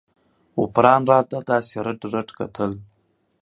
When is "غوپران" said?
0.59-1.01